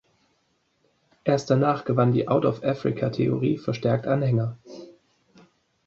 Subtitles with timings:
[1.25, 4.57] Erst danach gewann die Out-of-Africa-Theorie verstärkt Anhänger.